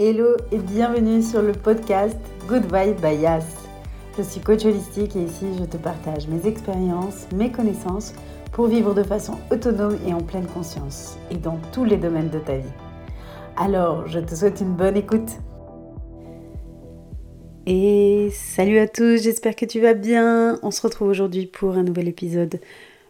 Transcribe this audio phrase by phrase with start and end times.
[0.00, 2.16] Hello et bienvenue sur le podcast
[2.46, 2.70] Good
[3.20, 3.44] Yas.
[4.16, 8.14] Je suis coach holistique et ici je te partage mes expériences, mes connaissances
[8.52, 12.38] pour vivre de façon autonome et en pleine conscience et dans tous les domaines de
[12.38, 12.72] ta vie.
[13.56, 15.40] Alors, je te souhaite une bonne écoute.
[17.66, 20.60] Et salut à tous, j'espère que tu vas bien.
[20.62, 22.60] On se retrouve aujourd'hui pour un nouvel épisode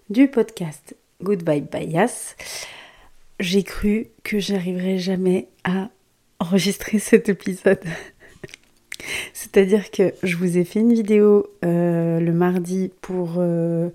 [0.08, 1.46] du podcast Good
[1.82, 2.34] Yas.
[3.40, 5.90] J'ai cru que j'arriverais jamais à
[6.40, 7.80] enregistrer cet épisode.
[9.32, 13.90] C'est-à-dire que je vous ai fait une vidéo euh, le mardi pour, euh,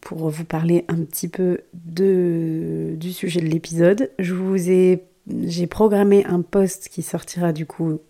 [0.00, 4.10] pour vous parler un petit peu du sujet de l'épisode.
[4.18, 8.00] J'ai programmé un post qui sortira du coup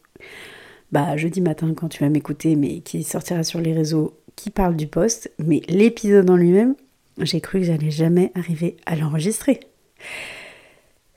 [0.93, 4.77] bah, jeudi matin quand tu vas m'écouter, mais qui sortira sur les réseaux qui parle
[4.77, 5.31] du post.
[5.39, 6.75] Mais l'épisode en lui-même,
[7.19, 9.61] j'ai cru que j'allais jamais arriver à l'enregistrer.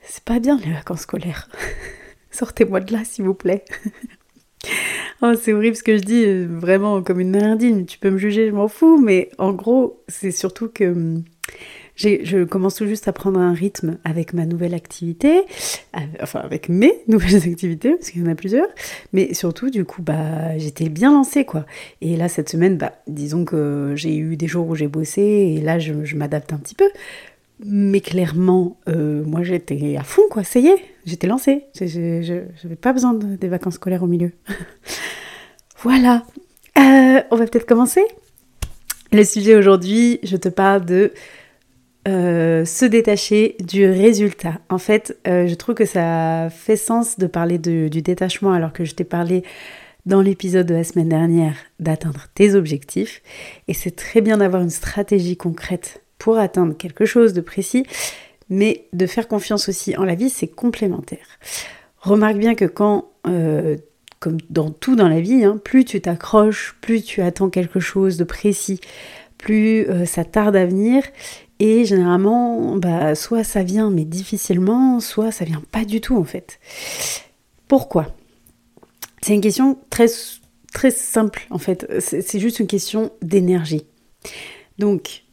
[0.02, 1.48] C'est pas bien les vacances scolaires.
[2.34, 3.64] Sortez-moi de là, s'il vous plaît.
[5.22, 7.86] oh, c'est horrible ce que je dis, vraiment comme une merdine.
[7.86, 11.22] Tu peux me juger, je m'en fous, mais en gros, c'est surtout que hum,
[11.94, 15.42] je commence tout juste à prendre un rythme avec ma nouvelle activité,
[16.20, 18.66] enfin avec mes nouvelles activités, parce qu'il y en a plusieurs,
[19.12, 21.66] mais surtout, du coup, bah, j'étais bien lancée, quoi.
[22.00, 25.60] Et là, cette semaine, bah, disons que j'ai eu des jours où j'ai bossé, et
[25.60, 26.90] là, je m'adapte un petit peu.
[27.64, 31.66] Mais clairement, euh, moi j'étais à fond, quoi, ça y est, j'étais lancée.
[31.74, 34.32] Je n'avais pas besoin des vacances scolaires au milieu.
[35.82, 36.24] voilà,
[36.78, 38.02] euh, on va peut-être commencer.
[39.12, 41.12] Le sujet aujourd'hui, je te parle de
[42.08, 44.58] euh, se détacher du résultat.
[44.68, 48.94] En fait, je trouve que ça fait sens de parler du détachement alors que je
[48.94, 49.44] t'ai parlé
[50.06, 53.22] dans l'épisode de la semaine dernière d'atteindre tes objectifs.
[53.68, 57.84] Et c'est très bien d'avoir une stratégie concrète pour atteindre quelque chose de précis,
[58.48, 61.26] mais de faire confiance aussi en la vie, c'est complémentaire.
[61.98, 63.76] Remarque bien que quand, euh,
[64.20, 68.16] comme dans tout dans la vie, hein, plus tu t'accroches, plus tu attends quelque chose
[68.16, 68.80] de précis,
[69.38, 71.02] plus euh, ça tarde à venir,
[71.60, 76.24] et généralement, bah, soit ça vient mais difficilement, soit ça vient pas du tout en
[76.24, 76.58] fait.
[77.68, 78.14] Pourquoi?
[79.22, 80.06] C'est une question très,
[80.72, 83.86] très simple en fait, c'est juste une question d'énergie.
[84.78, 85.24] Donc,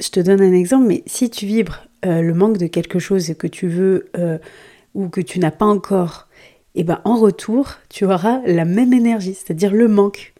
[0.00, 3.34] je te donne un exemple, mais si tu vibres euh, le manque de quelque chose
[3.38, 4.38] que tu veux euh,
[4.94, 6.28] ou que tu n'as pas encore,
[6.74, 10.32] et eh ben en retour, tu auras la même énergie, c'est-à-dire le manque.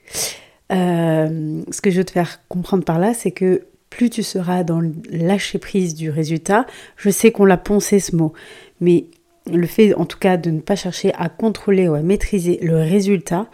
[0.71, 4.63] Euh, ce que je veux te faire comprendre par là, c'est que plus tu seras
[4.63, 6.67] dans le lâcher prise du résultat,
[6.97, 8.33] je sais qu'on l'a poncé ce mot,
[8.81, 9.07] mais
[9.53, 12.77] le fait en tout cas de ne pas chercher à contrôler ou à maîtriser le
[12.77, 13.49] résultat,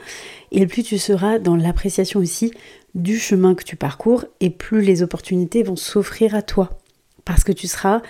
[0.52, 2.52] et plus tu seras dans l'appréciation aussi
[2.94, 6.78] du chemin que tu parcours et plus les opportunités vont s'offrir à toi.
[7.26, 8.00] Parce que tu seras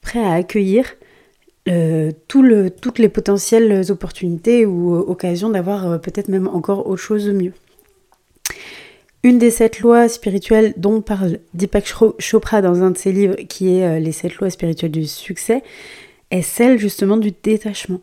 [0.00, 0.86] prêt à accueillir
[1.68, 7.26] euh, toutes les potentielles opportunités ou euh, occasions d'avoir euh, peut-être même encore autre chose
[7.26, 7.52] de mieux.
[9.22, 13.76] Une des sept lois spirituelles dont parle Deepak Chopra dans un de ses livres, qui
[13.76, 15.62] est Les sept lois spirituelles du succès,
[16.30, 18.00] est celle justement du détachement.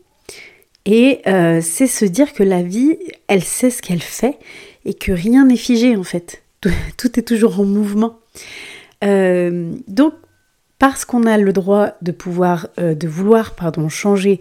[0.85, 4.38] Et c'est se dire que la vie, elle sait ce qu'elle fait
[4.85, 6.44] et que rien n'est figé en fait.
[6.61, 6.69] Tout,
[7.19, 8.19] est toujours en mouvement.
[9.01, 10.13] Donc,
[10.79, 14.38] parce qu'on a le droit de pouvoir, euh, de vouloir, pardon, changer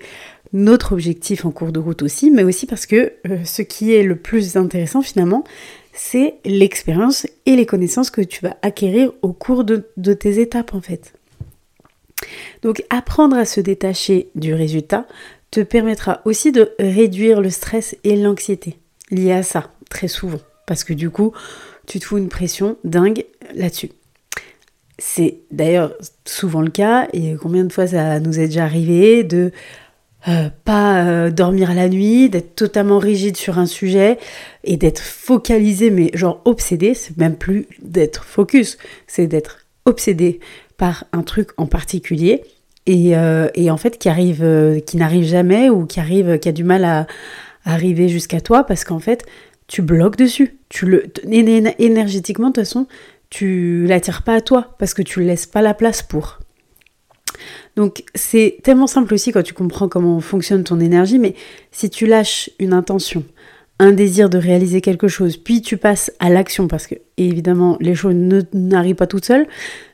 [0.53, 4.03] notre objectif en cours de route aussi, mais aussi parce que euh, ce qui est
[4.03, 5.45] le plus intéressant finalement,
[5.93, 9.83] c'est l'expérience et les connaissances que tu vas acquérir au cours de,
[10.13, 11.15] tes étapes en fait.
[12.63, 15.07] Donc apprendre à se détacher du résultat
[15.51, 18.79] te permettra aussi de réduire le stress et l'anxiété
[19.11, 20.41] liés à ça très souvent.
[20.67, 21.33] Parce que du coup,
[21.87, 23.25] tu te fous une pression dingue
[23.55, 23.91] là-dessus.
[24.99, 25.93] C'est d'ailleurs
[26.25, 29.53] souvent le cas, et combien de fois ça nous est déjà arrivé de
[30.29, 34.19] euh, pas euh, dormir à la nuit, d'être totalement rigide sur un sujet
[34.65, 40.41] et d'être focalisé, mais genre obsédé, c'est même plus d'être focus, c'est d'être obsédé
[40.79, 42.43] par un truc en particulier
[42.87, 44.45] et, euh, en fait qui arrive,
[44.85, 47.07] qui n'arrive jamais ou qui arrive, qui a du mal à
[47.65, 49.27] arriver jusqu'à toi parce qu'en fait
[49.69, 50.59] tu bloques dessus.
[50.69, 51.05] Tu le,
[51.79, 52.87] énergétiquement, de toute façon,
[53.31, 56.39] tu l'attires pas à toi parce que tu laisses pas la place pour.
[57.77, 61.35] Donc c'est tellement simple aussi quand tu comprends comment fonctionne ton énergie, mais
[61.71, 63.25] si tu lâches une intention,
[63.79, 67.95] un désir de réaliser quelque chose, puis tu passes à l'action, parce que évidemment les
[67.95, 68.15] choses
[68.55, 69.47] n'arrivent pas toutes seules,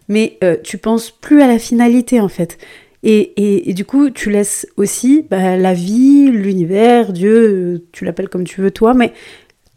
[0.09, 2.59] mais euh, tu penses plus à la finalité en fait.
[3.05, 8.61] Et, du coup, tu laisses aussi bah, la vie, l'univers, Dieu, tu l'appelles comme tu
[8.61, 9.13] veux toi, mais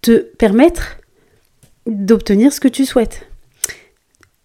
[0.01, 0.97] te permettre
[1.87, 3.27] d'obtenir ce que tu souhaites.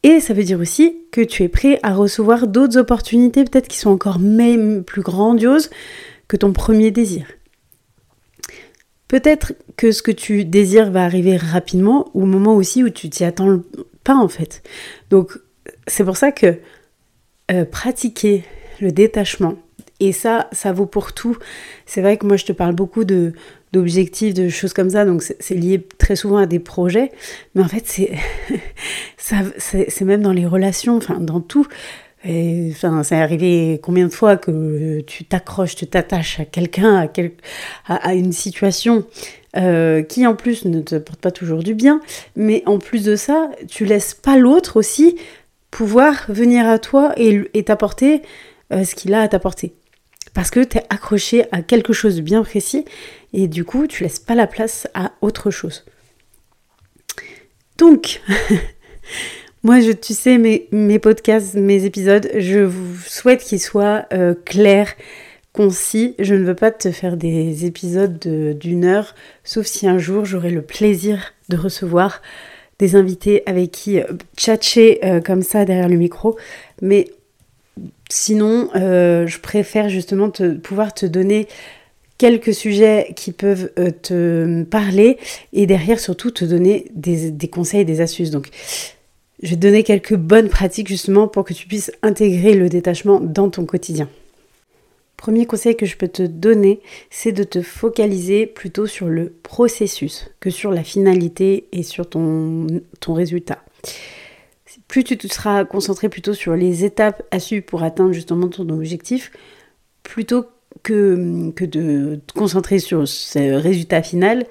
[0.02, 3.78] Et ça veut dire aussi que tu es prêt à recevoir d'autres opportunités, peut-être qui
[3.78, 5.70] sont encore même plus grandioses
[6.28, 7.26] que ton premier désir.
[9.08, 13.24] peut-être que ce que tu désires va arriver rapidement au moment aussi où tu t'y
[13.24, 13.60] attends
[14.04, 14.62] pas en fait.
[15.10, 15.36] Donc
[15.88, 16.58] c'est pour ça que
[17.50, 18.44] euh, pratiquer
[18.80, 19.56] le détachement,
[20.00, 21.36] et ça, ça vaut pour tout.
[21.86, 23.32] C'est vrai que moi je te parle beaucoup de
[23.72, 27.12] d'objectifs, de choses comme ça, donc c'est lié très souvent à des projets,
[27.54, 28.10] mais en fait c'est
[30.04, 31.66] même dans les relations, enfin dans tout.
[32.22, 37.08] Enfin, c'est arrivé combien de fois que tu t'accroches, tu t'attaches à quelqu'un,
[37.86, 39.06] à, à, une situation
[39.56, 42.02] euh, qui en plus ne te porte pas toujours du bien,
[42.36, 45.16] mais en plus de ça, tu laisses pas l'autre aussi
[45.70, 48.20] pouvoir venir à toi et t'apporter
[48.72, 49.72] euh, ce qu'il a à t'apporter.
[50.34, 52.84] Parce que tu es accroché à quelque chose de bien précis
[53.32, 55.84] et du coup, tu laisses pas la place à autre chose.
[57.78, 58.20] Donc,
[59.62, 64.94] moi, je, tu sais, mes, podcasts, mes épisodes, je vous souhaite qu'ils soient euh, clairs,
[65.52, 66.14] concis.
[66.18, 70.50] Je ne veux pas te faire des épisodes d'une heure, sauf si un jour j'aurai
[70.50, 72.22] le plaisir de recevoir
[72.78, 74.04] des invités avec qui euh,
[74.36, 76.36] tchatcher euh, comme ça derrière le micro.
[76.82, 77.10] Mais
[78.12, 81.46] sinon, je préfère justement te, pouvoir te donner
[82.20, 85.16] quelques sujets qui peuvent euh, te parler
[85.54, 88.30] et derrière surtout te donner des, conseils, des astuces.
[88.30, 88.50] Donc
[89.42, 93.20] je vais te donner quelques bonnes pratiques justement pour que tu puisses intégrer le détachement
[93.20, 94.06] dans ton quotidien.
[95.16, 100.30] Premier conseil que je peux te donner, c'est de te focaliser plutôt sur le processus
[100.40, 102.66] que sur la finalité et sur ton
[103.08, 103.64] résultat.
[104.88, 108.68] Plus tu te seras concentré plutôt sur les étapes à suivre pour atteindre justement ton
[108.68, 109.32] objectif,
[110.02, 110.46] plutôt
[110.82, 114.46] que, que de te concentrer sur ce résultat final,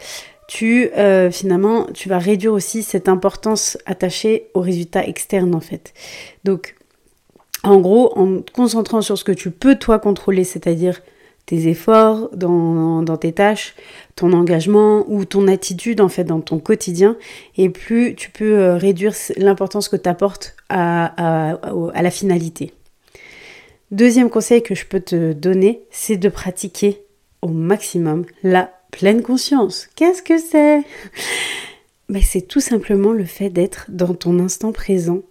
[0.48, 5.94] tu euh, finalement tu vas réduire aussi cette importance attachée au résultat externe en fait.
[6.44, 6.76] Donc
[7.64, 11.02] en gros, en te concentrant sur ce que tu peux toi contrôler, c'est-à-dire
[11.50, 13.74] tes efforts dans, tes tâches,
[14.16, 17.18] ton engagement ou ton attitude en fait dans ton quotidien,
[17.58, 21.58] et plus tu peux euh, réduire l'importance que tu apportes à,
[21.96, 22.72] la finalité.
[23.90, 27.02] Deuxième conseil que je peux te donner, c'est de pratiquer
[27.42, 29.88] au maximum la pleine conscience.
[29.96, 30.84] Qu'est-ce que c'est?
[32.10, 35.24] Mais C'est tout simplement le fait d'être dans ton instant présent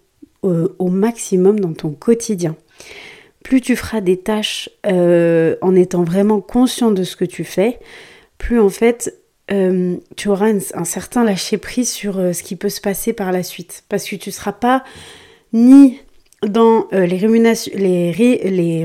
[0.44, 2.56] euh, au maximum dans ton quotidien.
[3.48, 7.78] Plus tu feras des tâches euh, en étant vraiment conscient de ce que tu fais,
[8.36, 9.14] plus en fait
[9.50, 13.42] euh, tu auras un, certain lâcher prise sur ce qui peut se passer par la
[13.42, 13.84] suite.
[13.88, 14.84] Parce que tu ne seras pas
[15.54, 15.98] ni
[16.46, 17.16] dans euh, les,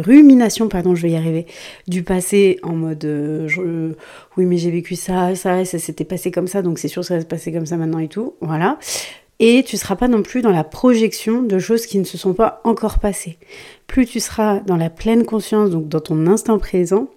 [0.01, 1.45] ruminations, pardon, je vais y arriver,
[1.87, 3.93] du passé en mode euh,
[4.37, 7.07] oui mais j'ai vécu ça, ça, ça s'était passé comme ça, donc c'est sûr que
[7.07, 8.79] ça va se passer comme ça maintenant et tout, voilà.
[9.39, 12.17] Et tu ne seras pas non plus dans la projection de choses qui ne se
[12.17, 13.37] sont pas encore passées.
[13.87, 17.07] Plus tu seras dans la pleine conscience, donc dans ton instant présent,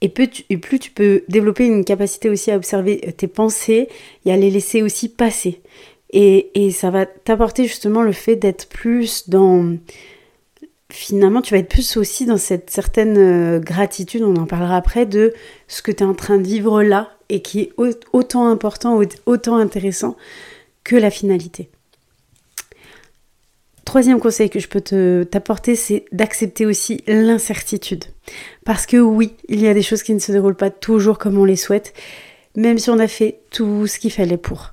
[0.00, 3.88] et plus tu, et plus tu peux développer une capacité aussi à observer tes pensées
[4.24, 5.60] et à les laisser aussi passer.
[6.12, 9.76] Et, ça va t'apporter justement le fait d'être plus dans...
[10.90, 15.06] Finalement, tu vas être plus aussi dans cette certaine euh, gratitude, on en parlera après,
[15.06, 15.32] de
[15.66, 19.56] ce que tu es en train de vivre là et qui est autant important, autant
[19.56, 20.18] intéressant
[20.84, 21.70] que la finalité.
[23.84, 24.80] Troisième conseil que je peux
[25.24, 28.04] t'apporter, c'est d'accepter aussi l'incertitude.
[28.64, 31.36] Parce que oui, il y a des choses qui ne se déroulent pas toujours comme
[31.36, 31.92] on les souhaite,
[32.56, 34.72] même si on a fait tout ce qu'il fallait pour.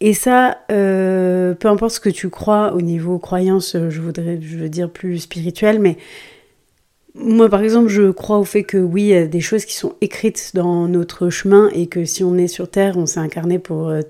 [0.00, 4.90] Et ça, euh, peu importe ce que tu crois au niveau croyance, je voudrais, dire
[4.90, 5.96] plus spirituel, mais
[7.14, 9.74] moi par exemple, je crois au fait que oui, il y a des choses qui
[9.74, 13.58] sont écrites dans notre chemin et que si on est sur Terre, on s'est incarné
[13.58, 14.02] pour euh,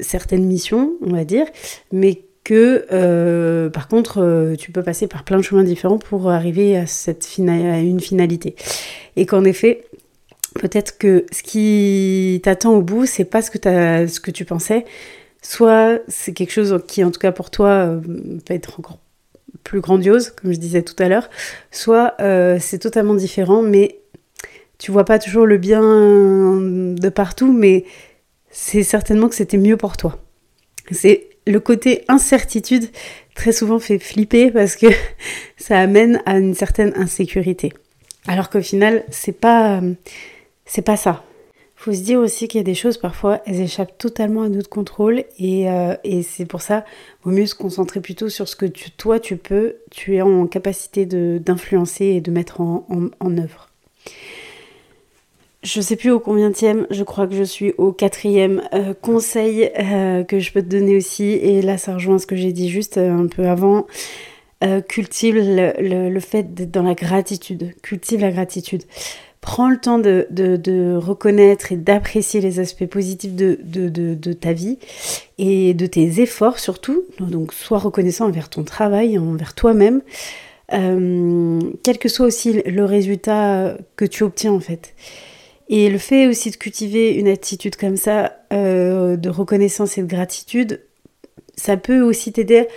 [0.00, 1.46] certaines missions, on va dire,
[1.92, 6.86] mais que par contre, tu peux passer par plein de chemins différents pour arriver à,
[6.86, 8.56] cette à une finalité.
[9.16, 9.84] Et qu'en effet,
[10.54, 14.44] peut-être que ce qui t'attend au bout, c'est pas ce que, as, ce que tu
[14.44, 14.84] pensais.
[15.42, 18.00] Soit c'est quelque chose qui, en tout cas pour toi, euh,
[18.44, 18.98] peut être encore
[19.64, 21.30] plus grandiose, comme je disais tout à l'heure.
[21.70, 24.00] Soit euh, c'est totalement différent, mais
[24.78, 27.84] tu vois pas toujours le bien de partout, mais
[28.50, 30.18] c'est certainement que c'était mieux pour toi.
[30.90, 32.90] C'est le côté incertitude
[33.34, 34.86] très souvent fait flipper parce que
[35.56, 37.72] ça amène à une certaine insécurité.
[38.26, 39.80] Alors qu'au final, c'est pas
[40.66, 41.24] c'est pas ça.
[41.80, 44.68] Faut se dire aussi qu'il y a des choses parfois, elles échappent totalement à notre
[44.68, 46.84] contrôle et, euh, c'est pour ça,
[47.22, 51.06] vaut mieux se concentrer plutôt sur ce que toi tu peux, tu es en capacité
[51.06, 53.68] d'influencer et de mettre en, œuvre.
[55.62, 60.22] Je sais plus au combienième, je crois que je suis au quatrième euh, conseil euh,
[60.22, 62.96] que je peux te donner aussi, et là ça rejoint ce que j'ai dit juste
[62.96, 63.86] un peu avant.
[64.88, 68.84] cultive le, fait d'être dans la gratitude, cultive la gratitude.
[69.40, 74.78] Prends le temps de, reconnaître et d'apprécier les aspects positifs de, ta vie
[75.38, 77.04] et de tes efforts surtout.
[77.20, 80.02] Donc sois reconnaissant envers ton travail, envers toi-même,
[80.72, 84.94] euh, quel que soit aussi le résultat que tu obtiens en fait.
[85.68, 90.06] Et le fait aussi de cultiver une attitude comme ça, euh, de reconnaissance et de
[90.06, 90.80] gratitude,
[91.56, 92.68] ça peut aussi t'aider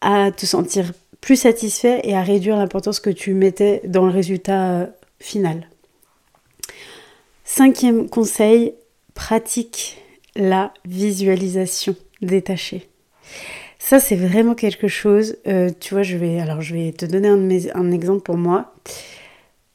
[0.00, 4.88] à te sentir plus satisfait et à réduire l'importance que tu mettais dans le résultat
[5.18, 5.68] final.
[7.44, 8.74] Cinquième conseil,
[9.14, 10.00] pratique
[10.36, 12.88] la visualisation détachée.
[13.80, 15.36] Ça, c'est vraiment quelque chose.
[15.46, 18.74] Euh, tu vois, je vais, alors, je vais te donner un exemple pour moi.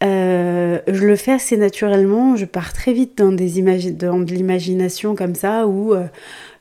[0.03, 2.36] Euh, je le fais assez naturellement.
[2.36, 6.05] Je pars très vite dans, des dans de l'imagination comme ça, où euh,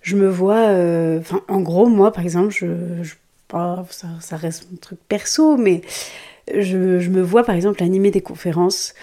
[0.02, 0.68] je me vois.
[1.18, 2.66] Enfin, en gros, moi, par exemple, je,
[4.20, 5.82] ça, reste un truc perso, mais
[6.54, 8.94] je, me vois, par exemple, animer des conférences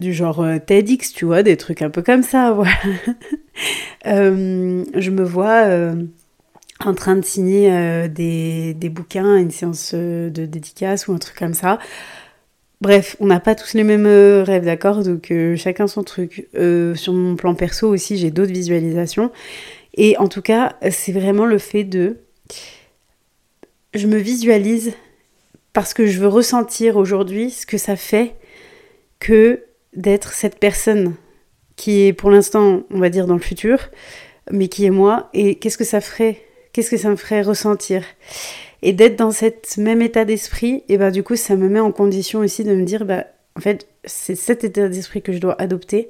[0.00, 2.72] du genre euh, TEDx, tu vois, des trucs un peu comme ça, voilà.
[4.06, 5.94] Euh, je me vois euh,
[6.84, 11.54] en train de signer des, des, bouquins, une séance de dédicace ou un truc comme
[11.54, 11.78] ça.
[12.80, 15.02] Bref, on n'a pas tous les mêmes rêves, d'accord?
[15.02, 16.48] Donc chacun son truc.
[16.94, 19.30] sur mon plan perso aussi, j'ai d'autres visualisations.
[19.94, 22.18] Et en tout cas, c'est vraiment le fait de...
[23.94, 24.92] Je me visualise
[25.72, 28.34] parce que je veux ressentir aujourd'hui ce que ça fait
[29.20, 29.64] que
[29.94, 31.14] d'être cette personne
[31.76, 33.90] qui est pour l'instant, on va dire, dans le futur,
[34.50, 38.04] mais qui est moi, et qu'est-ce que ça ferait, qu'est-ce que ça me ferait ressentir?
[38.86, 41.90] Et d'être dans cet même état d'esprit, et ben du coup, ça me met en
[41.90, 43.24] condition aussi de me dire, bah,
[43.56, 46.08] en fait, c'est cet état d'esprit que je dois adopter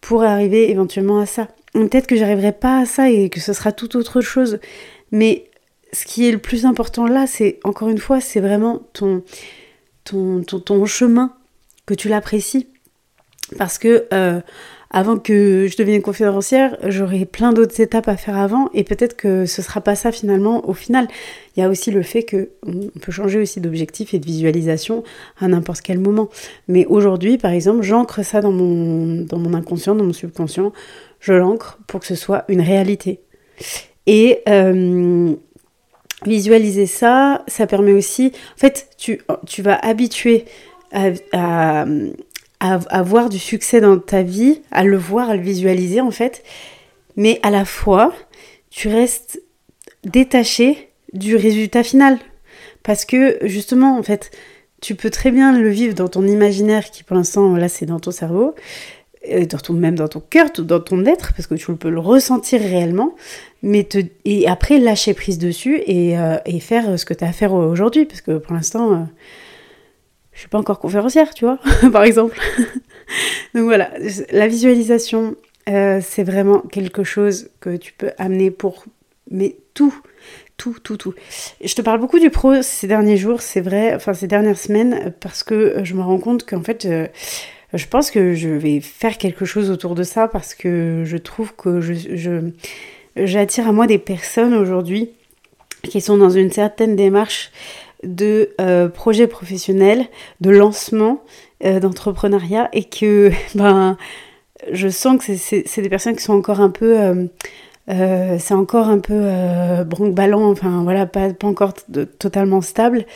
[0.00, 1.48] pour arriver éventuellement à ça.
[1.72, 4.60] Peut-être que j'arriverai pas à ça et que ce sera tout autre chose,
[5.10, 5.50] mais
[5.92, 9.24] ce qui est le plus important là, c'est encore une fois, c'est vraiment ton,
[10.04, 11.34] ton, ton, chemin,
[11.86, 12.68] que tu l'apprécies
[13.58, 14.40] parce que euh,
[14.90, 19.44] avant que je devienne conférencière, j'aurai plein d'autres étapes à faire avant et peut-être que
[19.44, 21.08] ce sera pas ça finalement au final.
[21.56, 25.02] Il y a aussi le fait que on peut changer aussi d'objectif et de visualisation
[25.40, 26.28] à n'importe quel moment.
[26.68, 30.72] Mais aujourd'hui, par exemple, j'ancre ça dans mon, dans mon inconscient, dans mon subconscient.
[31.20, 33.20] Je l'ancre pour que ce soit une réalité.
[34.06, 35.34] Et euh,
[36.24, 38.32] visualiser ça, ça permet aussi...
[38.54, 40.44] En fait, tu, tu vas habituer
[41.32, 41.84] à
[42.74, 46.42] avoir du succès dans ta vie, à le voir, à le visualiser en fait,
[47.16, 48.12] mais à la fois,
[48.70, 49.42] tu restes
[50.04, 52.18] détaché du résultat final.
[52.82, 54.30] Parce que justement, en fait,
[54.80, 57.98] tu peux très bien le vivre dans ton imaginaire qui pour l'instant, là, c'est dans
[57.98, 58.54] ton cerveau,
[59.28, 62.60] dans ton, même dans ton cœur, dans ton être, parce que tu peux le ressentir
[62.60, 63.14] réellement,
[63.62, 67.28] mais te, et après lâcher prise dessus et, euh, et faire ce que tu as
[67.28, 68.92] à faire aujourd'hui, parce que pour l'instant...
[68.92, 69.04] Euh,
[70.36, 71.58] je suis pas encore conférencière, tu vois,
[71.92, 72.38] par exemple.
[73.54, 73.90] Donc voilà,
[74.30, 75.34] la visualisation,
[75.68, 78.84] euh, c'est vraiment quelque chose que tu peux amener pour
[79.30, 79.94] mais tout,
[80.56, 81.14] tout, tout, tout.
[81.64, 85.12] je te parle beaucoup du pro ces derniers jours, c'est vrai, enfin ces dernières semaines,
[85.20, 87.08] parce que je me rends compte qu'en fait, euh,
[87.72, 91.54] je pense que je vais faire quelque chose autour de ça parce que je trouve
[91.56, 92.50] que je,
[93.16, 95.10] j'attire à moi des personnes aujourd'hui
[95.82, 97.50] qui sont dans une certaine démarche
[98.02, 100.06] de euh, projets professionnels,
[100.40, 101.22] de lancement,
[101.64, 103.96] euh, d'entrepreneuriat et que ben,
[104.70, 107.28] je sens que c'est des personnes qui sont encore un peu...
[107.88, 111.72] Euh, c'est encore un peu euh, ballant enfin voilà, pas, pas encore
[112.18, 113.06] totalement stable.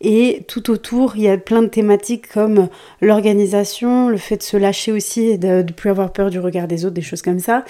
[0.00, 2.68] Et tout autour, il y a plein de thématiques comme
[3.02, 6.68] l'organisation, le fait de se lâcher aussi et de ne plus avoir peur du regard
[6.68, 7.64] des autres, des choses comme ça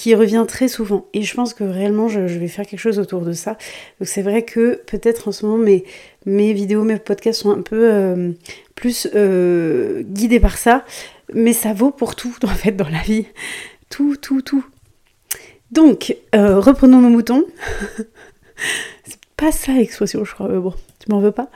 [0.00, 1.04] qui revient très souvent.
[1.12, 3.58] Et je pense que réellement, je, vais faire quelque chose autour de ça.
[4.00, 5.84] Donc c'est vrai que peut-être en ce moment, mes,
[6.24, 8.32] mes vidéos, mes podcasts sont un peu euh,
[8.74, 10.86] plus euh, guidés par ça.
[11.34, 13.26] Mais ça vaut pour tout, en fait, dans la vie.
[13.90, 14.64] Tout, tout, tout.
[15.70, 17.44] Donc, euh, reprenons nos moutons.
[19.04, 21.50] c'est pas ça l'expression, je crois, mais bon, tu m'en veux pas.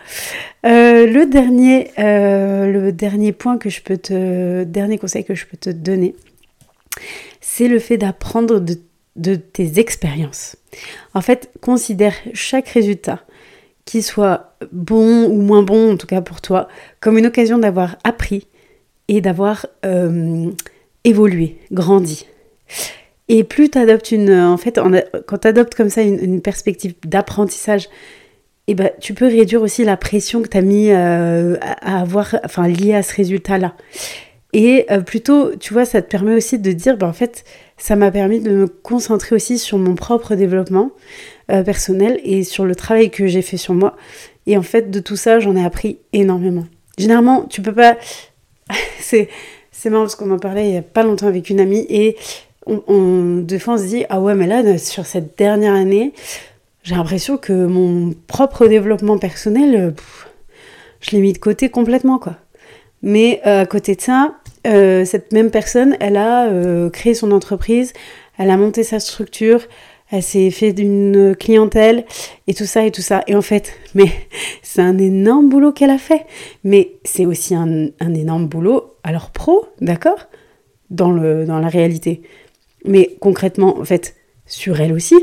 [0.65, 4.65] le, dernier, le dernier point que je peux te...
[4.65, 6.15] Dernier conseil que je peux te donner,
[7.41, 8.61] c'est le fait d'apprendre
[9.17, 10.57] de, tes expériences.
[11.15, 13.21] En fait, considère chaque résultat,
[13.85, 16.69] qu'il soit bon ou moins bon, en tout cas pour toi,
[17.01, 18.49] comme une occasion d'avoir appris
[19.09, 20.51] et d'avoir euh,
[21.05, 22.27] évolué, grandi.
[23.29, 24.33] Et plus tu adoptes une.
[24.33, 24.79] En fait,
[25.27, 27.89] quand tu adoptes comme ça une, perspective d'apprentissage,
[28.67, 32.37] eh ben, tu peux réduire aussi la pression que tu as mis euh, à avoir,
[32.45, 33.75] enfin, liée à ce résultat-là.
[34.55, 37.45] Et euh, plutôt, tu vois, ça te permet aussi de dire, ben, en fait,
[37.77, 40.93] ça m'a permis de me concentrer aussi sur mon propre développement
[41.51, 43.97] euh, personnel et sur le travail que j'ai fait sur moi.
[44.47, 46.67] Et en fait, de tout ça, j'en ai appris énormément.
[46.97, 47.97] Généralement, tu peux pas.
[49.01, 49.29] c'est
[49.91, 52.17] marrant parce qu'on en parlait il y a pas longtemps avec une amie et
[52.67, 56.15] on, fois on se dit ah ouais mais là sur cette dernière année
[56.83, 59.95] j'ai l'impression que mon propre développement personnel
[61.01, 62.37] je l'ai mis de côté complètement quoi
[63.03, 64.35] mais euh, à côté de ça
[64.67, 67.93] euh, cette même personne elle a euh, créé son entreprise
[68.39, 69.67] elle a monté sa structure
[70.11, 72.05] elle s'est fait d'une clientèle
[72.47, 73.23] et tout ça et tout ça.
[73.27, 74.13] Et en fait, mais
[74.63, 76.27] c'est un énorme boulot qu'elle a fait.
[76.63, 80.29] Mais c'est aussi un, un, énorme boulot, alors pro, d'accord?
[80.91, 82.23] Dans, dans la réalité.
[82.85, 84.15] Mais concrètement, en fait,
[84.47, 85.17] sur elle aussi,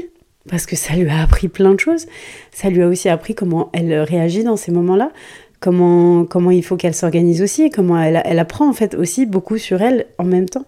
[0.49, 2.07] parce que ça lui a appris plein de choses.
[2.51, 5.11] Ça lui a aussi appris comment elle réagit dans ces moments-là,
[5.61, 9.57] comment, comment il faut qu'elle s'organise aussi, comment elle, elle apprend en fait aussi beaucoup
[9.57, 10.65] sur elle en même temps.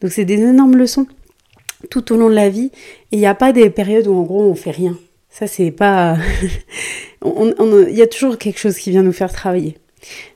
[0.00, 1.06] Donc c'est des énormes leçons
[1.90, 2.72] tout au long de la vie.
[3.12, 4.96] Il n'y a pas des périodes où en gros on fait rien.
[5.30, 6.16] Ça, c'est pas.
[7.24, 9.78] Il y a toujours quelque chose qui vient nous faire travailler.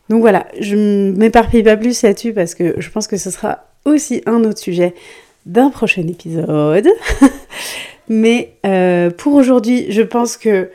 [0.08, 3.66] Donc voilà, je ne m'éparpille pas plus là-dessus parce que je pense que ce sera
[3.84, 4.94] aussi un autre sujet
[5.44, 6.88] d'un prochain épisode.
[8.08, 10.70] Mais euh, pour aujourd'hui, je pense que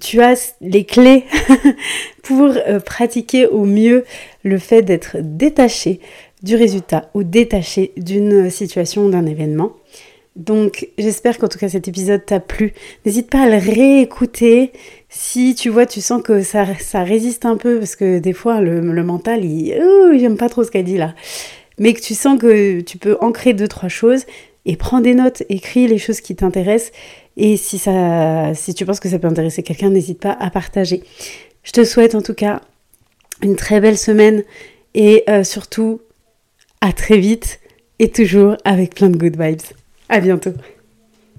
[0.00, 1.24] tu as les clés
[2.22, 4.04] pour euh, pratiquer au mieux
[4.44, 6.00] le fait d'être détaché
[6.42, 9.72] du résultat ou détaché d'une situation, d'un événement.
[10.36, 12.74] Donc j'espère qu'en tout cas cet épisode t'a plu.
[13.06, 14.72] N'hésite pas à le réécouter
[15.08, 16.64] si tu vois, tu sens que ça,
[17.02, 19.74] résiste un peu parce que des fois le, mental, il,
[20.18, 21.14] j'aime pas trop ce qu'elle dit là.
[21.78, 24.24] Mais que tu sens que tu peux ancrer deux, trois choses
[24.66, 26.92] et prends des notes, écris les choses qui t'intéressent
[27.36, 31.02] et si, ça, si tu penses que ça peut intéresser quelqu'un, n'hésite pas à partager.
[31.62, 32.60] Je te souhaite en tout cas
[33.42, 34.42] une très belle semaine
[34.94, 36.00] et euh, surtout
[36.80, 37.60] à très vite
[37.98, 39.60] et toujours avec plein de good vibes.
[40.08, 40.52] À bientôt.